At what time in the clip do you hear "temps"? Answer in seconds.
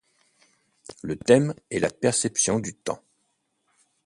2.73-3.03